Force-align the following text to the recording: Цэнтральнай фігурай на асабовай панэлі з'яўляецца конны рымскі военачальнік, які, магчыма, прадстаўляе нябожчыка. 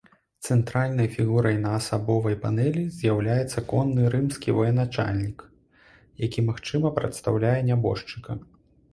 Цэнтральнай 0.53 1.07
фігурай 1.15 1.57
на 1.65 1.73
асабовай 1.79 2.35
панэлі 2.45 2.85
з'яўляецца 2.95 3.61
конны 3.73 4.05
рымскі 4.13 4.55
военачальнік, 4.59 5.43
які, 6.25 6.39
магчыма, 6.49 6.87
прадстаўляе 6.97 7.53
нябожчыка. 7.69 8.31